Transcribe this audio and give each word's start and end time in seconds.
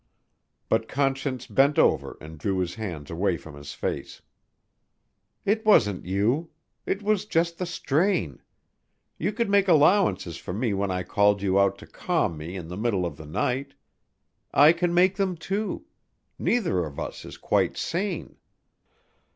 But 0.67 0.87
Conscience 0.87 1.45
bent 1.45 1.77
over 1.77 2.17
and 2.19 2.39
drew 2.39 2.57
his 2.57 2.73
hands 2.73 3.11
away 3.11 3.37
from 3.37 3.53
his 3.53 3.73
face. 3.75 4.19
"It 5.45 5.63
wasn't 5.63 6.07
you. 6.07 6.49
It 6.87 7.03
was 7.03 7.27
just 7.27 7.59
the 7.59 7.67
strain. 7.67 8.41
You 9.19 9.31
could 9.31 9.47
make 9.47 9.67
allowances 9.67 10.37
for 10.37 10.53
me 10.53 10.73
when 10.73 10.89
I 10.89 11.03
called 11.03 11.43
you 11.43 11.59
out 11.59 11.77
to 11.77 11.85
calm 11.85 12.35
me 12.35 12.55
in 12.55 12.67
the 12.67 12.77
middle 12.77 13.05
of 13.05 13.15
the 13.15 13.27
night. 13.27 13.75
I 14.51 14.73
can 14.73 14.91
make 14.91 15.17
them, 15.17 15.37
too. 15.37 15.85
Neither 16.39 16.83
of 16.83 16.99
us 16.99 17.23
is 17.23 17.37
quite 17.37 17.77
sane." 17.77 18.37